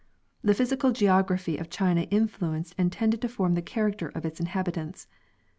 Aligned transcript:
The 0.41 0.55
physical 0.55 0.91
geography 0.91 1.57
of 1.57 1.69
China 1.69 2.07
influenced 2.09 2.73
and 2.75 2.91
tended 2.91 3.21
to 3.21 3.29
form 3.29 3.53
the 3.53 3.61
character 3.61 4.07
of 4.15 4.25
its 4.25 4.39
inhabitants. 4.39 5.05